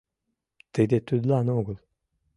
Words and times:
Тиде 0.73 0.97
тудлан 1.07 1.47
огыл. 1.57 1.77